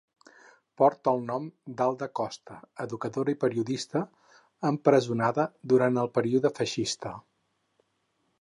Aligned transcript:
Porta 0.81 1.11
el 1.17 1.19
nom 1.27 1.43
d'Alda 1.81 2.07
Costa, 2.21 2.57
educadora 2.87 3.35
i 3.35 3.39
periodista, 3.43 4.03
empresonada 4.73 5.49
durant 5.75 6.03
el 6.05 6.11
període 6.19 6.53
feixista. 6.63 7.17